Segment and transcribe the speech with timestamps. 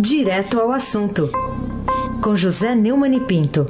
[0.00, 1.28] Direto ao assunto,
[2.22, 3.66] com José Neumann e Pinto.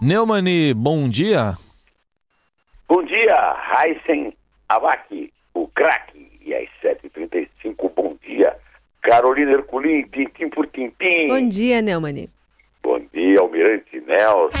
[0.00, 1.52] Neumani, bom dia.
[2.88, 4.32] Bom dia, Heisen
[4.70, 6.30] Avaki, o craque.
[6.40, 8.56] E às 7h35, bom dia,
[9.02, 11.28] Carolina Herculin, tintim por tintim.
[11.28, 12.30] Bom dia, Neumani.
[12.82, 14.58] Bom dia, Almirante Nelson.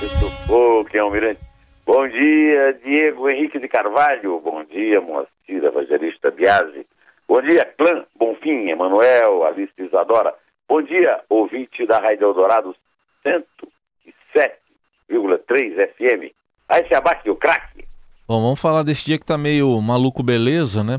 [0.00, 0.08] Eu
[0.46, 1.43] sou é Almirante?
[1.86, 4.40] Bom dia, Diego Henrique de Carvalho.
[4.40, 6.86] Bom dia, Moacir Evangelista Biasi.
[7.28, 10.34] Bom dia, Clã Bonfim, Emanuel, Alice Isadora.
[10.66, 12.74] Bom dia, ouvinte da Rádio Eldorado
[13.22, 16.32] 107,3 FM.
[16.70, 17.84] Aí se abate o craque.
[18.26, 20.96] Bom, vamos falar desse dia que tá meio maluco beleza, né?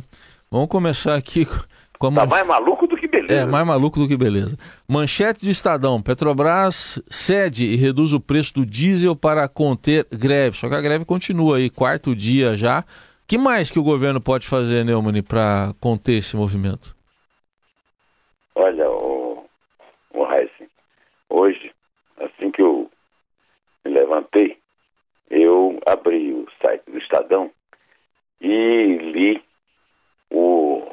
[0.52, 1.47] Vamos começar aqui
[1.97, 2.84] com a Tá mais maluco
[3.27, 3.47] beleza.
[3.47, 4.57] É, mais maluco do que beleza.
[4.88, 6.02] Manchete do Estadão.
[6.02, 10.57] Petrobras cede e reduz o preço do diesel para conter greve.
[10.57, 12.83] Só que a greve continua aí, quarto dia já.
[13.27, 16.95] que mais que o governo pode fazer, Neumann, para conter esse movimento?
[18.55, 19.45] Olha, o,
[20.13, 20.69] o Heisen,
[21.30, 21.72] hoje,
[22.17, 22.89] assim que eu
[23.83, 24.57] me levantei,
[25.30, 27.52] eu abri o site do Estadão
[28.39, 29.44] e li
[30.30, 30.83] o,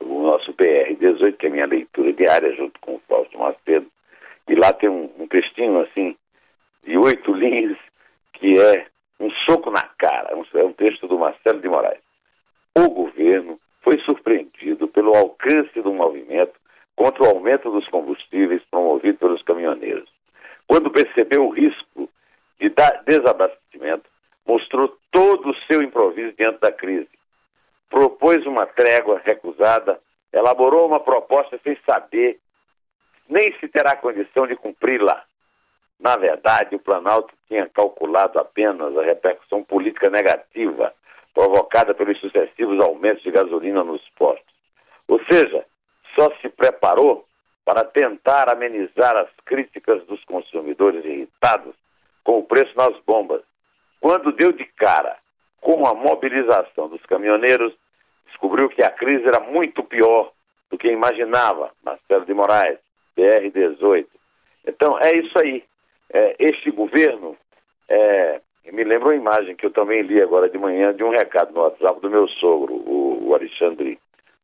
[0.00, 1.66] o nosso BR-18, que é a minha
[2.54, 3.86] junto com o Fausto Macedo,
[4.48, 6.16] e lá tem um, um textinho, assim,
[6.84, 7.78] de oito linhas,
[8.32, 8.86] que é
[9.18, 12.00] um soco na cara, um, é um texto do Marcelo de Moraes.
[12.76, 16.52] O governo foi surpreendido pelo alcance do movimento
[16.96, 20.08] contra o aumento dos combustíveis promovido pelos caminhoneiros.
[20.66, 22.08] Quando percebeu o risco
[22.58, 22.72] de
[23.06, 24.04] desabastecimento,
[24.46, 27.08] mostrou todo o seu improviso diante da crise.
[27.88, 30.00] Propôs uma trégua recusada,
[30.32, 32.38] elaborou uma proposta sem saber
[33.28, 35.22] nem se terá condição de cumpri-la.
[35.98, 40.92] Na verdade, o Planalto tinha calculado apenas a repercussão política negativa
[41.32, 44.54] provocada pelos sucessivos aumentos de gasolina nos postos.
[45.06, 45.64] Ou seja,
[46.18, 47.24] só se preparou
[47.64, 51.74] para tentar amenizar as críticas dos consumidores irritados
[52.24, 53.42] com o preço nas bombas.
[54.00, 55.16] Quando deu de cara
[55.60, 57.72] com a mobilização dos caminhoneiros,
[58.30, 60.32] descobriu que a crise era muito pior
[60.70, 62.78] do que imaginava Marcelo de Moraes,
[63.16, 64.06] BR-18.
[64.66, 65.62] Então, é isso aí.
[66.12, 67.36] É, este governo,
[67.88, 68.40] é,
[68.72, 71.60] me lembra uma imagem que eu também li agora de manhã de um recado no
[71.60, 73.98] WhatsApp do meu sogro, o, o Alexandre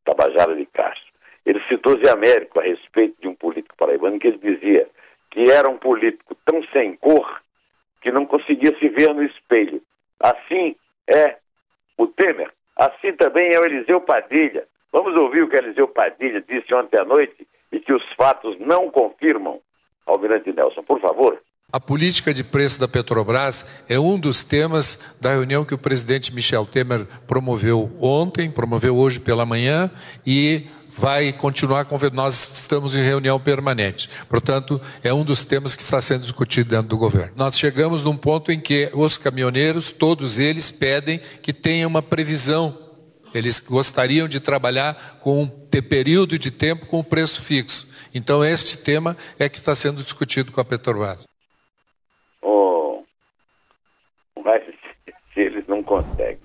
[0.05, 1.07] Tabajara de Castro.
[1.45, 4.89] Ele citou Zé Américo a respeito de um político paraibano que ele dizia
[5.31, 7.41] que era um político tão sem cor
[8.01, 9.83] que não conseguia se ver no espelho.
[10.19, 10.75] Assim
[11.07, 11.37] é
[11.97, 14.65] o Temer, assim também é o Eliseu Padilha.
[14.93, 18.91] Vamos ouvir o que Eliseu Padilha disse ontem à noite e que os fatos não
[18.91, 19.61] confirmam.
[20.07, 21.41] Almirante Nelson, por favor.
[21.73, 26.33] A política de preço da Petrobras é um dos temas da reunião que o presidente
[26.33, 29.91] Michel Temer promoveu ontem, promoveu hoje pela manhã
[30.25, 30.67] e
[30.97, 34.09] vai continuar com nós estamos em reunião permanente.
[34.29, 37.33] Portanto, é um dos temas que está sendo discutido dentro do governo.
[37.37, 42.79] Nós chegamos num ponto em que os caminhoneiros, todos eles pedem que tenha uma previsão.
[43.35, 45.49] Eles gostariam de trabalhar com um
[45.83, 47.93] período de tempo com preço fixo.
[48.15, 51.27] Então, este tema é que está sendo discutido com a Petrobras.
[52.41, 53.03] Oh,
[54.43, 54.63] mas
[55.35, 56.39] se eles não conseguem,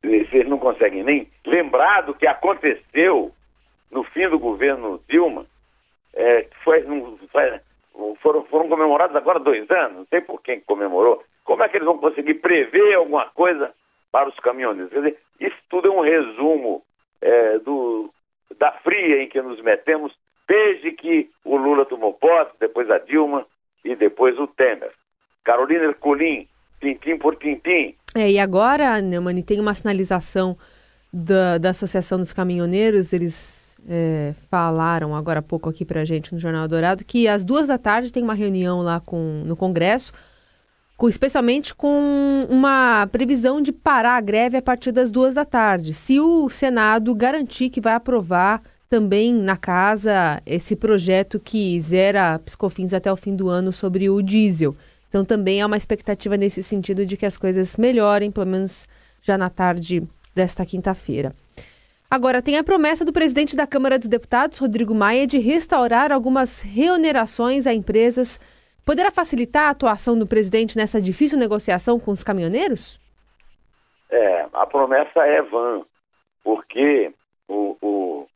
[0.00, 3.34] se eles não conseguem nem lembrar do que aconteceu
[3.92, 5.46] no fim do governo Dilma,
[6.14, 6.82] é, foi,
[7.30, 7.60] foi,
[8.20, 11.22] foram, foram comemorados agora dois anos, não sei por quem comemorou.
[11.44, 13.70] Como é que eles vão conseguir prever alguma coisa
[14.10, 14.90] para os caminhoneiros?
[14.90, 16.82] Quer dizer, isso tudo é um resumo
[17.20, 18.10] é, do,
[18.58, 20.12] da fria em que nos metemos
[20.48, 23.44] desde que o Lula tomou posse, depois a Dilma
[23.84, 24.90] e depois o Temer.
[25.44, 26.48] Carolina Ercolim,
[26.80, 27.94] tintim por tintim.
[28.14, 30.56] É, e agora, Neumani, tem uma sinalização
[31.12, 36.38] da, da Associação dos Caminhoneiros, eles é, falaram agora há pouco aqui pra gente no
[36.38, 40.12] Jornal Dourado que às duas da tarde tem uma reunião lá com, no Congresso,
[40.96, 45.92] com, especialmente com uma previsão de parar a greve a partir das duas da tarde,
[45.92, 52.92] se o Senado garantir que vai aprovar também na casa esse projeto que zera piscofins
[52.92, 54.76] até o fim do ano sobre o diesel.
[55.08, 58.86] Então também há uma expectativa nesse sentido de que as coisas melhorem, pelo menos
[59.22, 60.02] já na tarde
[60.34, 61.34] desta quinta-feira.
[62.12, 66.60] Agora, tem a promessa do presidente da Câmara dos Deputados, Rodrigo Maia, de restaurar algumas
[66.60, 68.38] reonerações a empresas.
[68.84, 73.00] Poderá facilitar a atuação do presidente nessa difícil negociação com os caminhoneiros?
[74.10, 75.80] É, a promessa é vã,
[76.44, 77.14] porque
[77.48, 78.26] o, o,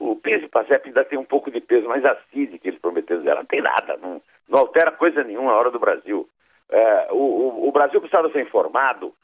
[0.00, 3.22] o peso PASEP ainda tem um pouco de peso, mas a CID que eles prometeram
[3.22, 6.28] zero, não tem nada, não, não altera coisa nenhuma a hora do Brasil.
[6.68, 9.14] É, o, o, o Brasil precisava ser informado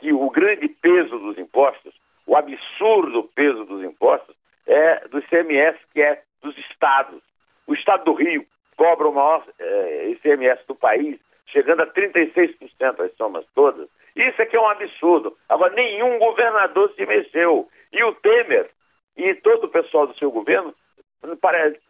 [0.00, 1.94] que o grande peso dos impostos,
[2.30, 7.20] o absurdo peso dos impostos, é do ICMS, que é dos estados.
[7.66, 8.46] O estado do Rio
[8.76, 13.88] cobra o maior é, ICMS do país, chegando a 36% as somas todas.
[14.14, 15.36] Isso aqui é um absurdo.
[15.48, 17.68] Agora, nenhum governador se mexeu.
[17.92, 18.70] E o Temer
[19.16, 20.72] e todo o pessoal do seu governo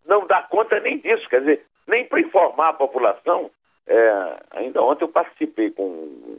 [0.07, 1.29] não dá conta nem disso.
[1.29, 3.51] Quer dizer, nem para informar a população.
[3.87, 5.83] É, ainda ontem eu participei com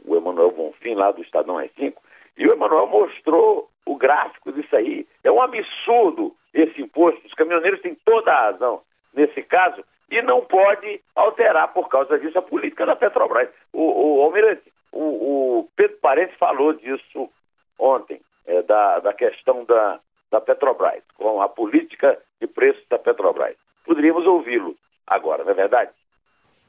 [0.04, 1.94] o Emanuel Bonfim, lá do Estadão S5,
[2.36, 5.06] e o Emanuel mostrou o gráfico disso aí.
[5.22, 7.26] É um absurdo esse imposto.
[7.26, 8.80] Os caminhoneiros têm toda a razão
[9.14, 13.48] nesse caso e não pode alterar por causa disso a política da Petrobras.
[13.72, 17.30] O, o Almirante, o, o Pedro Parente falou disso
[17.78, 19.98] ontem, é, da, da questão da,
[20.30, 23.56] da Petrobras, com a política de preços da Petrobras.
[23.84, 24.76] Poderíamos ouvi-lo
[25.06, 25.90] agora, não é verdade?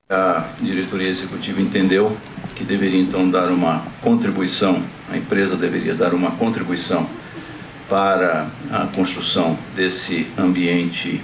[0.09, 2.09] A diretoria executiva entendeu
[2.55, 7.07] que deveria então dar uma contribuição, a empresa deveria dar uma contribuição
[7.89, 11.21] para a construção desse ambiente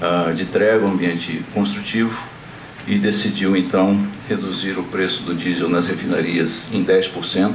[0.00, 2.18] uh, de trégua, ambiente construtivo,
[2.86, 7.52] e decidiu então reduzir o preço do diesel nas refinarias em 10%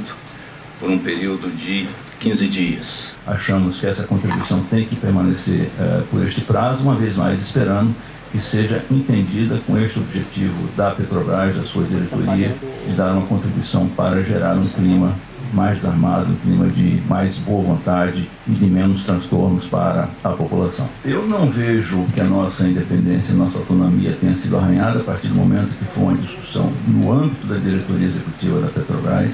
[0.78, 1.88] por um período de
[2.20, 3.12] 15 dias.
[3.26, 7.94] Achamos que essa contribuição tem que permanecer uh, por este prazo, uma vez mais esperando
[8.32, 12.54] que seja entendida com este objetivo da Petrobras, da sua diretoria,
[12.86, 15.14] de dar uma contribuição para gerar um clima
[15.52, 20.88] mais armado, um clima de mais boa vontade e de menos transtornos para a população.
[21.04, 25.28] Eu não vejo que a nossa independência, a nossa autonomia tenha sido arranhada a partir
[25.28, 29.32] do momento que foi uma discussão no âmbito da diretoria executiva da Petrobras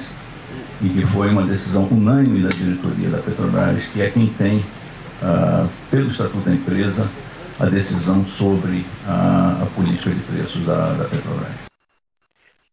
[0.83, 4.59] e que foi uma decisão unânime da diretoria da Petrobras, que é quem tem,
[5.23, 7.09] uh, pelo Estatuto da Empresa,
[7.61, 11.69] a decisão sobre a, a política de preços da, da, Petrobras.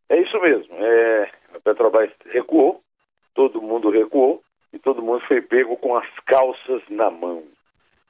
[0.09, 0.75] É isso mesmo.
[0.79, 2.81] É, a Petrobras recuou,
[3.33, 4.41] todo mundo recuou
[4.73, 7.43] e todo mundo foi pego com as calças na mão.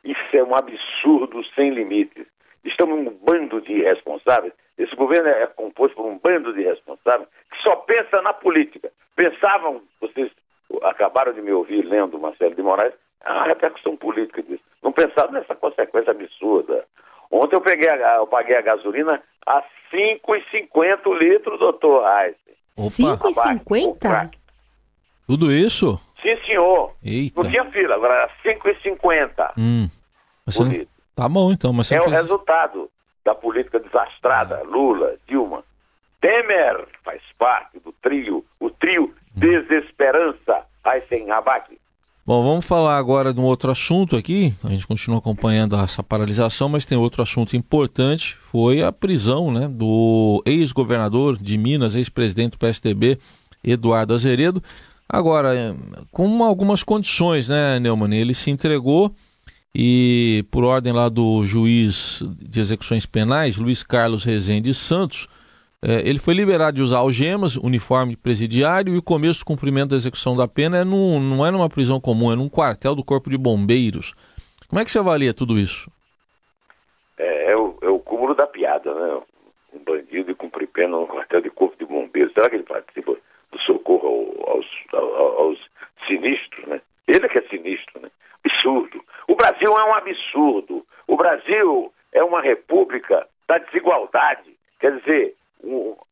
[0.04, 2.26] Isso é um absurdo sem limites.
[2.64, 4.54] Estamos um bando de irresponsáveis.
[4.78, 8.92] Esse governo é composto por um bando de irresponsáveis que só pensa na política.
[9.16, 10.32] Pensavam, vocês
[10.84, 12.94] acabaram de me ouvir lendo Marcelo de Moraes,
[13.24, 14.64] a repercussão política disso.
[14.82, 16.86] Não pensaram nessa consequência absurda.
[17.32, 19.64] Ontem eu, peguei a, eu paguei a gasolina a
[19.94, 22.36] 5,50 o litro, doutor Reis.
[22.78, 24.32] 5,50?
[25.28, 26.00] Tudo isso?
[26.22, 26.94] Sim, senhor.
[27.04, 27.44] Eita.
[27.44, 29.88] Não tinha fila, agora era 5,50 hum.
[30.48, 30.88] Não...
[31.16, 31.72] Tá bom, então.
[31.72, 32.16] Mas é o fez...
[32.16, 32.90] resultado
[33.24, 34.64] da política desastrada.
[34.64, 35.64] Lula, Dilma.
[36.22, 39.40] Temer faz parte do trio, o trio hum.
[39.40, 41.79] Desesperança, Aysen Abac.
[42.30, 44.54] Bom, vamos falar agora de um outro assunto aqui.
[44.64, 48.38] A gente continua acompanhando essa paralisação, mas tem outro assunto importante.
[48.52, 53.18] Foi a prisão né, do ex-governador de Minas, ex-presidente do PSDB,
[53.64, 54.62] Eduardo Azeredo.
[55.10, 55.76] Agora,
[56.12, 58.14] com algumas condições, né, Neumann?
[58.14, 59.12] Ele se entregou
[59.74, 65.28] e, por ordem lá do juiz de execuções penais, Luiz Carlos Rezende Santos,
[65.82, 70.36] ele foi liberado de usar algemas, uniforme presidiário e o começo do cumprimento da execução
[70.36, 73.38] da pena é num, não é numa prisão comum, é num quartel do Corpo de
[73.38, 74.14] Bombeiros.
[74.68, 75.90] Como é que você avalia tudo isso?
[77.18, 79.22] É, é, o, é o cúmulo da piada, né?
[79.74, 82.34] Um bandido e cumprir pena no quartel de Corpo de Bombeiros.
[82.34, 83.16] Será que ele participa
[83.52, 85.60] do socorro aos, aos, aos
[86.08, 86.82] sinistros, né?
[87.08, 88.10] Ele é que é sinistro, né?
[88.46, 89.04] Absurdo.
[89.28, 90.84] O Brasil é um absurdo.
[91.08, 94.56] O Brasil é uma república da desigualdade.
[94.80, 95.36] Quer dizer,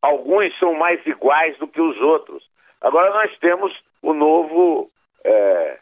[0.02, 2.44] alguns são mais iguais do que os outros.
[2.82, 4.90] Agora nós temos o novo
[5.24, 5.78] é,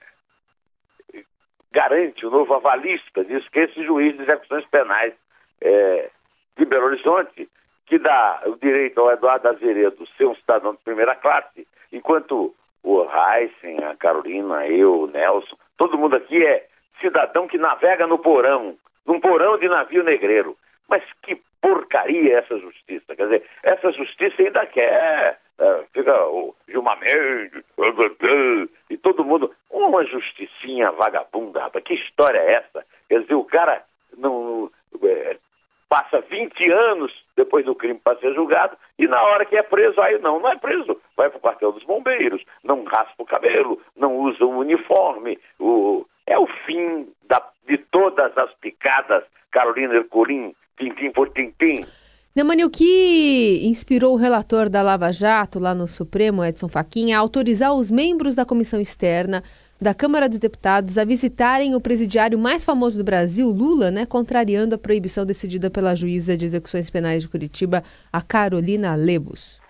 [1.72, 5.14] garante, o novo avalista disso, que é esse juiz de execuções penais
[5.62, 6.10] é,
[6.58, 7.50] de Belo Horizonte,
[7.86, 13.02] que dá o direito ao Eduardo Azeredo ser um cidadão de primeira classe, enquanto o
[13.04, 16.68] Heisen, a Carolina, eu, o Nelson, todo mundo aqui é
[17.02, 20.58] cidadão que navega no porão, num porão de navio negreiro.
[20.88, 23.16] Mas que porcaria essa justiça?
[23.16, 25.40] Quer dizer, essa justiça ainda quer.
[25.58, 27.64] É, fica o Gilmar Mendes,
[28.90, 29.52] e todo mundo.
[29.72, 31.84] Uma justicinha vagabunda, rapaz.
[31.84, 32.86] Que história é essa?
[33.10, 33.84] Quer dizer, o cara
[34.16, 34.70] não.
[35.04, 35.38] É,
[35.90, 40.02] passa 20 anos depois do crime para ser julgado e na hora que é preso,
[40.02, 41.00] aí não, não é preso.
[41.16, 45.40] Vai para o quartel dos bombeiros, não raspa o cabelo, não usa um uniforme.
[45.60, 46.06] O...
[46.26, 47.42] É o fim da...
[47.68, 50.54] de todas as picadas, Carolina Ercolim,
[50.90, 51.86] tintim por tintim.
[52.36, 57.20] Neumani, o que inspirou o relator da Lava Jato, lá no Supremo, Edson Fachin, a
[57.20, 59.42] autorizar os membros da comissão externa
[59.82, 64.76] da Câmara dos Deputados a visitarem o presidiário mais famoso do Brasil, Lula, né, contrariando
[64.76, 69.62] a proibição decidida pela juíza de execuções penais de Curitiba, a Carolina Lebos.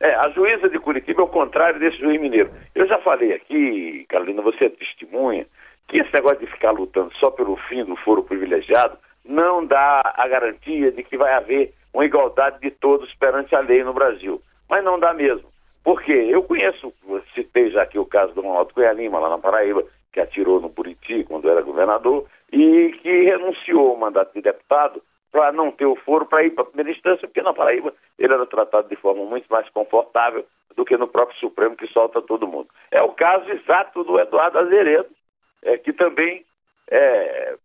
[0.00, 2.50] É, a juíza de Curitiba é o contrário desse juiz mineiro.
[2.74, 5.46] Eu já falei aqui, Carolina, você é testemunha,
[5.88, 8.96] que esse negócio de ficar lutando só pelo fim do foro privilegiado
[9.28, 13.84] não dá a garantia de que vai haver uma igualdade de todos perante a lei
[13.84, 14.40] no Brasil.
[14.68, 15.48] Mas não dá mesmo.
[15.84, 16.92] Porque eu conheço,
[17.34, 20.70] citei já aqui o caso do Ronaldo Cunha Lima, lá na Paraíba, que atirou no
[20.70, 25.96] Buriti quando era governador, e que renunciou ao mandato de deputado para não ter o
[25.96, 29.24] foro para ir para a primeira instância, porque na Paraíba ele era tratado de forma
[29.24, 30.44] muito mais confortável
[30.74, 32.68] do que no próprio Supremo, que solta todo mundo.
[32.90, 35.08] É o caso exato do Eduardo Azeredo,
[35.62, 36.44] é, que também
[36.90, 37.56] é,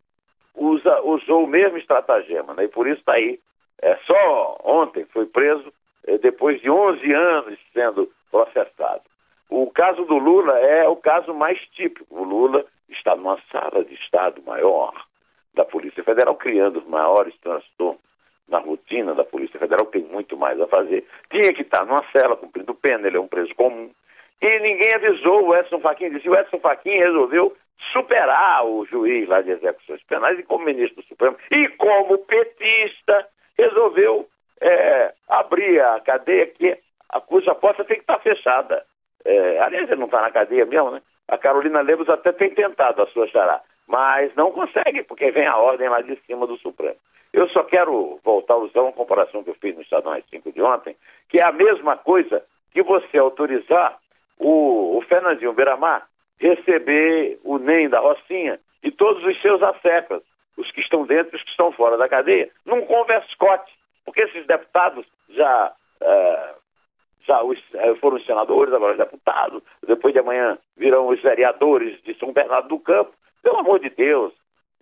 [0.54, 2.64] usa, usou o mesmo estratagema, né?
[2.64, 3.38] e por isso está aí.
[3.82, 5.72] É, só ontem foi preso,
[6.06, 9.02] é, depois de 11 anos sendo processado.
[9.50, 12.06] O caso do Lula é o caso mais típico.
[12.10, 14.92] O Lula está numa sala de Estado maior,
[15.54, 18.02] da Polícia Federal, criando os maiores transtornos
[18.48, 21.04] na rotina da Polícia Federal, tem muito mais a fazer.
[21.30, 23.90] Tinha que estar numa cela cumprindo pena, ele é um preso comum.
[24.44, 27.56] E ninguém avisou o Edson Fachin, disse, o Edson Fachin resolveu
[27.94, 33.26] superar o juiz lá de execuções penais e como ministro do Supremo e como petista
[33.56, 34.28] resolveu
[34.60, 38.84] é, abrir a cadeia que a cuja porta tem que estar fechada.
[39.24, 41.00] É, aliás, ele não está na cadeia mesmo, né?
[41.26, 45.56] A Carolina Lemos até tem tentado a sua xará mas não consegue, porque vem a
[45.56, 46.96] ordem lá de cima do Supremo.
[47.32, 50.52] Eu só quero voltar a usar uma comparação que eu fiz no Estadão às 5
[50.52, 50.96] de ontem,
[51.28, 53.98] que é a mesma coisa que você autorizar
[54.38, 56.06] o, o Fernandinho Beiramar
[56.38, 60.22] receber o NEM da Rocinha e todos os seus acefas,
[60.56, 63.72] os que estão dentro e os que estão fora da cadeia, num converscote,
[64.04, 65.72] porque esses deputados já,
[66.02, 66.54] uh,
[67.26, 72.32] já os, uh, foram senadores, agora deputados, depois de amanhã virão os vereadores de São
[72.32, 73.12] Bernardo do Campo,
[73.42, 74.32] pelo amor de Deus,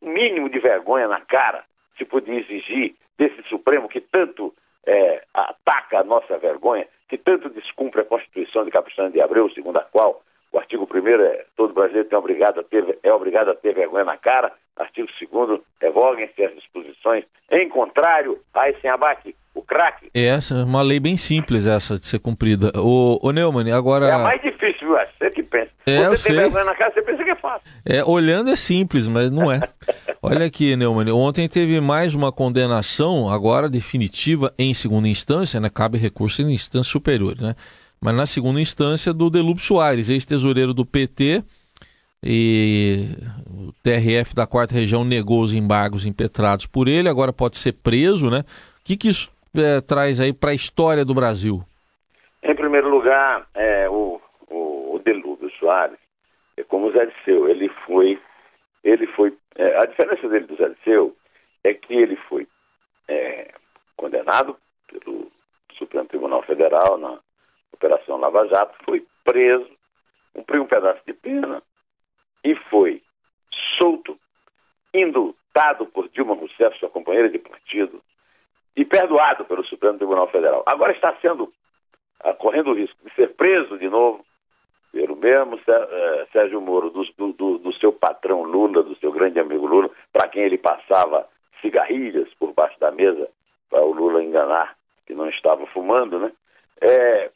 [0.00, 1.64] um mínimo de vergonha na cara
[1.96, 4.52] se podia exigir desse Supremo que tanto
[4.84, 9.76] é, ataca a nossa vergonha, que tanto descumpre a Constituição de Capistrano de Abreu, segundo
[9.76, 13.54] a qual o artigo 1 é todo brasileiro tem obrigado a ter, é obrigado a
[13.54, 19.62] ter vergonha na cara, artigo 2 revoguem-se as disposições em contrário a esse abaque o
[19.62, 20.10] craque.
[20.14, 22.72] Essa é uma lei bem simples essa de ser cumprida.
[22.76, 24.06] O, o Neumann, agora...
[24.06, 24.96] É a mais difícil, viu?
[25.18, 25.70] Você que pensa.
[25.86, 27.70] É, você tem vergonha na cara, você pensa que é fácil.
[27.84, 29.60] É, olhando é simples, mas não é.
[30.22, 35.68] Olha aqui, Neumann, ontem teve mais uma condenação, agora definitiva, em segunda instância, né?
[35.68, 37.54] Cabe recurso em instância superior, né?
[38.02, 41.44] Mas na segunda instância do Delupe Soares, ex-tesoureiro do PT,
[42.20, 43.06] e
[43.48, 48.28] o TRF da quarta região negou os embargos impetrados por ele, agora pode ser preso,
[48.28, 48.40] né?
[48.80, 51.62] O que, que isso é, traz aí para a história do Brasil?
[52.42, 55.98] Em primeiro lugar, é, o, o, o Delúbio Soares,
[56.56, 58.20] é como o Zé Disseu, ele foi,
[58.82, 61.14] ele foi, é, a diferença dele do Zé Disseu
[61.62, 62.48] é que ele foi
[63.06, 63.52] é,
[63.96, 64.56] condenado
[64.88, 65.30] pelo
[65.78, 67.20] Supremo Tribunal Federal na
[67.82, 69.68] Operação Lava Jato, foi preso,
[70.32, 71.60] cumpriu um pedaço de pena
[72.44, 73.02] e foi
[73.76, 74.16] solto,
[74.94, 78.00] indultado por Dilma Rousseff, sua companheira de partido,
[78.76, 80.62] e perdoado pelo Supremo Tribunal Federal.
[80.64, 81.52] Agora está sendo,
[82.24, 84.24] uh, correndo o risco de ser preso de novo
[84.92, 85.60] pelo mesmo uh,
[86.30, 90.44] Sérgio Moro, do, do, do, seu patrão Lula, do seu grande amigo Lula, para quem
[90.44, 91.26] ele passava
[91.60, 93.28] cigarrilhas por baixo da mesa
[93.68, 96.32] para o Lula enganar que não estava fumando, né?
[96.80, 97.30] É,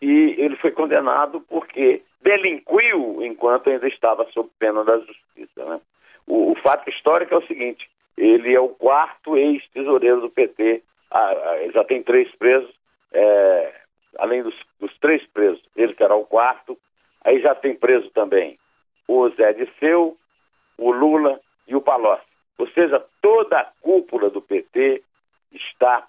[0.00, 5.80] e ele foi condenado porque delinquiu enquanto ainda estava sob pena da justiça, né?
[6.26, 10.82] O, o fato histórico é o seguinte: ele é o quarto ex-tesoureiro do PT,
[11.72, 12.70] já tem três presos,
[13.12, 13.74] é,
[14.18, 16.78] além dos, dos, três presos, ele será o quarto.
[17.24, 18.56] Aí já tem preso também
[19.06, 20.16] o Zé Disseu,
[20.78, 22.24] o Lula e o Palocci.
[22.58, 25.02] Ou seja, toda a cúpula do PT
[25.52, 26.06] está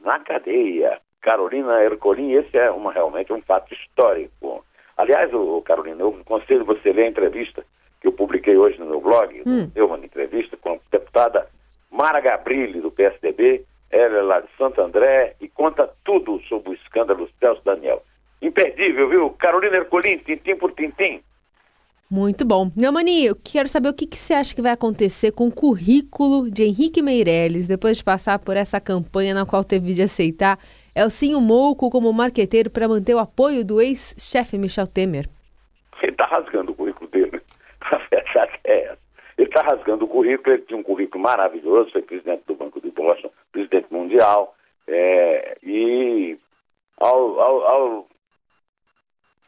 [0.00, 1.00] na cadeia.
[1.20, 4.64] Carolina Ercolim, esse é uma, realmente um fato histórico.
[4.96, 7.64] Aliás, o Carolina, eu aconselho você ler a entrevista
[8.00, 9.66] que eu publiquei hoje no meu blog, hum.
[9.74, 11.46] deu uma entrevista com a deputada
[11.90, 16.74] Mara Gabrilli, do PSDB, ela é lá de Santo André, e conta tudo sobre o
[16.74, 18.02] escândalo Celso Daniel.
[18.40, 19.30] Imperdível, viu?
[19.30, 21.20] Carolina Ercolim, tintim por tintim.
[22.10, 22.72] Muito bom.
[22.74, 26.50] Neumani, eu quero saber o que, que, você acha que vai acontecer com o currículo
[26.50, 30.58] de Henrique Meirelles depois de passar por essa campanha na qual teve de aceitar
[30.94, 35.28] Elcinho Mouco como marqueteiro para manter o apoio do ex-chefe Michel Temer.
[36.02, 37.40] Ele está rasgando o currículo dele.
[37.80, 38.98] A verdade é essa.
[39.38, 42.90] Ele está rasgando o currículo, ele tinha um currículo maravilhoso, foi presidente do Banco de
[42.90, 44.54] Boston, presidente mundial,
[44.86, 46.36] é, e
[46.98, 48.06] ao, ao, ao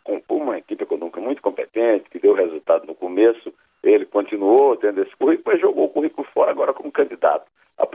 [0.05, 5.15] compor uma equipe econômica muito competente, que deu resultado no começo, ele continuou tendo esse
[5.17, 7.47] currículo, mas jogou o currículo fora agora como candidato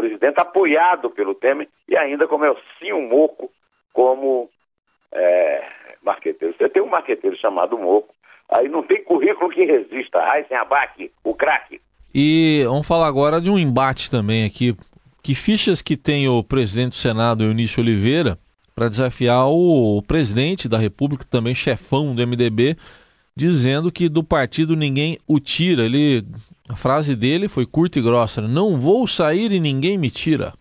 [0.08, 3.52] presidente, apoiado pelo Temer, e ainda como Elcinho Moco
[3.94, 4.50] como
[5.12, 5.66] é,
[6.04, 6.56] marqueteiro.
[6.58, 8.14] Você tem um marqueteiro chamado Moco,
[8.50, 10.20] aí não tem currículo que resista.
[10.20, 11.82] Aysen Abac, o craque.
[12.14, 14.76] E vamos falar agora de um embate também aqui.
[15.22, 18.38] Que fichas que tem o presidente do Senado, Eunício Oliveira,
[18.74, 22.78] para desafiar o presidente da República, também chefão do MDB,
[23.38, 25.84] dizendo que do partido ninguém o tira.
[25.84, 26.24] Ele,
[26.68, 30.54] a frase dele foi curta e grossa: Não vou sair e ninguém me tira.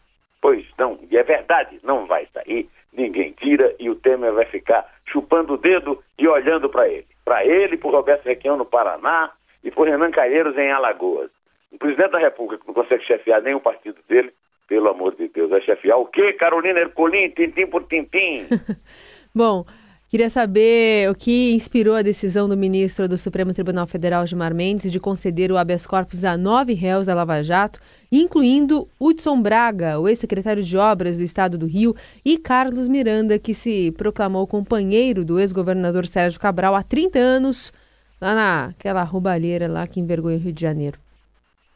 [0.42, 4.86] Pois não, e é verdade, não vai sair, ninguém tira e o Temer vai ficar
[5.06, 7.06] chupando o dedo e olhando para ele.
[7.24, 9.30] Para ele, para Roberto Requião no Paraná
[9.64, 11.30] e para o Renan Calheiros em Alagoas.
[11.72, 14.32] O presidente da República não consegue chefiar nem o partido dele,
[14.68, 16.32] pelo amor de Deus, vai chefiar o quê?
[16.34, 18.46] Carolina Ercolim, tintim por tintim.
[19.34, 19.64] Bom,
[20.08, 24.90] queria saber o que inspirou a decisão do ministro do Supremo Tribunal Federal, Gilmar Mendes,
[24.90, 30.08] de conceder o habeas corpus a nove réus da Lava Jato, incluindo Hudson Braga, o
[30.08, 31.94] ex-secretário de Obras do Estado do Rio,
[32.24, 37.72] e Carlos Miranda, que se proclamou companheiro do ex-governador Sérgio Cabral há 30 anos,
[38.20, 40.98] lá naquela roubalheira lá que envergonha o Rio de Janeiro.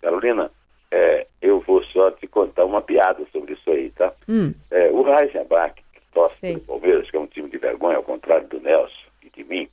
[0.01, 0.51] Carolina,
[0.91, 4.13] é, eu vou só te contar uma piada sobre isso aí, tá?
[4.29, 4.53] Hum.
[4.71, 8.61] É, o que torce pelo Palmeiras, que é um time de vergonha, ao contrário do
[8.61, 9.69] Nelson e de mim,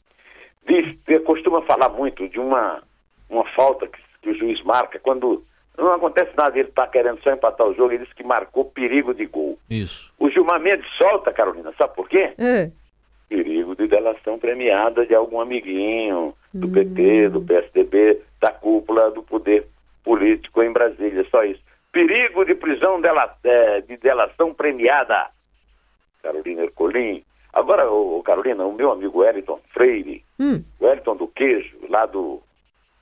[0.67, 2.81] diz, costuma falar muito de uma,
[3.29, 5.43] uma falta que, que o juiz marca quando
[5.77, 9.13] não acontece nada, ele está querendo só empatar o jogo, ele diz que marcou perigo
[9.13, 9.59] de gol.
[9.69, 10.11] Isso.
[10.17, 12.33] O Gilmar Mendes solta, Carolina, sabe por quê?
[12.37, 12.71] É.
[13.29, 19.67] Perigo de delação premiada de algum amiguinho do PT, do PSDB, da cúpula do poder
[20.03, 21.61] político em Brasília, só isso.
[21.91, 25.27] Perigo de prisão dela, é, de delação premiada.
[26.27, 27.23] Carolina Ercolim.
[27.53, 30.61] Agora, ô, Carolina, o meu amigo Wellington Freire, Hum.
[30.81, 32.41] Wellington do Queijo, lá do,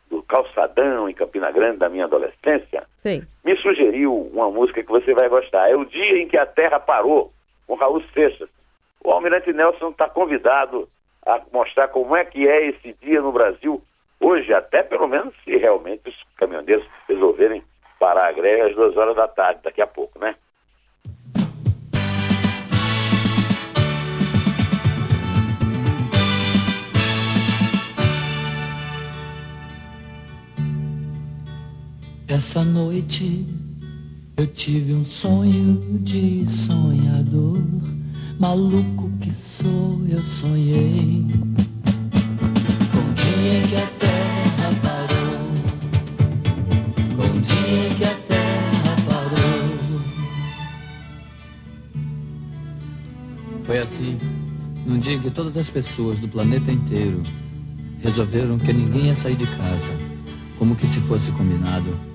[0.10, 3.24] do Calçadão, em Campina Grande, da minha adolescência, Sei.
[3.44, 5.70] me sugeriu uma música que você vai gostar.
[5.70, 7.34] É o dia em que a Terra parou,
[7.68, 8.50] com Raul Seixas.
[9.04, 10.88] O Almirante Nelson está convidado
[11.26, 13.82] a mostrar como é que é esse dia no Brasil
[14.22, 17.62] hoje, até pelo menos se realmente os caminhoneiros resolverem
[18.00, 20.36] parar a greve às duas horas da tarde, daqui a pouco, né?
[32.56, 33.46] Essa noite
[34.38, 37.62] eu tive um sonho de sonhador,
[38.40, 41.26] maluco que sou, eu sonhei.
[42.94, 45.38] Com o dia em que a terra parou,
[47.18, 50.00] com o dia em que a terra parou.
[53.66, 54.18] Foi assim,
[54.86, 57.22] num dia que todas as pessoas do planeta inteiro
[58.00, 59.92] resolveram que ninguém ia sair de casa,
[60.58, 62.15] como que se fosse combinado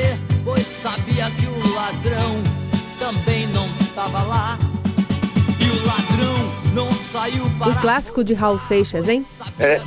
[7.29, 9.25] O clássico de Raul Seixas, hein?
[9.59, 9.81] É,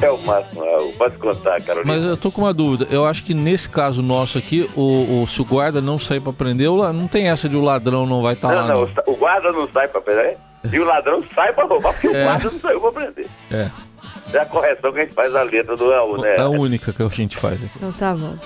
[0.00, 0.92] é o máximo, Raul.
[0.94, 1.94] Pode contar, Carolina.
[1.94, 2.86] Mas eu tô com uma dúvida.
[2.90, 6.32] Eu acho que nesse caso nosso aqui, o, o se o guarda não sair para
[6.32, 8.66] prender, o não tem essa de o ladrão não vai estar não, lá.
[8.68, 8.92] não, Não.
[9.06, 10.36] o guarda não sai para prender
[10.72, 12.10] e o ladrão sai para roubar, porque É.
[12.22, 13.26] o guarda não saiu para prender.
[13.50, 13.70] É,
[14.32, 16.34] É a correção que a gente faz a letra do Raul, né?
[16.36, 17.72] é a única que a gente faz aqui.
[17.76, 18.36] Então tá bom.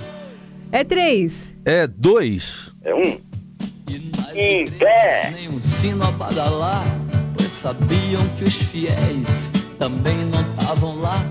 [0.73, 1.55] É três.
[1.65, 2.75] É dois.
[2.85, 3.19] É um.
[3.89, 5.33] E Em pé.
[5.35, 6.85] Nem um sino a badalar,
[7.37, 11.25] pois sabiam que os fiéis também não estavam lá.